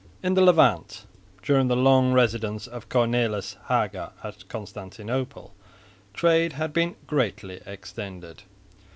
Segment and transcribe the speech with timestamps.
[0.23, 1.05] In the Levant,
[1.43, 5.53] during the long residence of Cornelis Haga at Constantinople,
[6.11, 8.41] trade had been greatly extended.